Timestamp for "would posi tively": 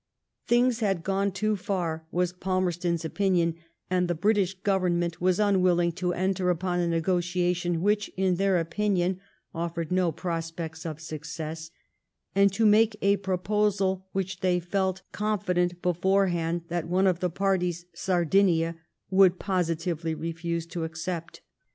19.11-20.19